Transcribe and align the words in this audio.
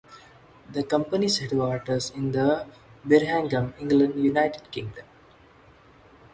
The 0.71 0.81
company's 0.83 1.37
headquarters 1.37 2.09
are 2.09 2.15
in 2.17 2.31
Birmingham, 3.03 3.75
England, 3.77 4.15
United 4.19 4.71
Kingdom. 4.71 5.05